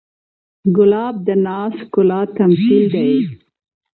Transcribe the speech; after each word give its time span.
ګلاب 0.75 1.15
د 1.27 1.29
ناز 1.45 1.71
ښکلا 1.81 2.19
تمثیل 2.37 2.83
دی. 2.95 3.13